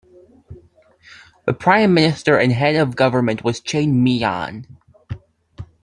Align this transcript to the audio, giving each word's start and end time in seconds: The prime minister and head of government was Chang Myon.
The 1.45 1.53
prime 1.53 1.93
minister 1.93 2.35
and 2.35 2.51
head 2.51 2.75
of 2.75 2.95
government 2.95 3.43
was 3.43 3.59
Chang 3.59 4.03
Myon. 4.03 4.65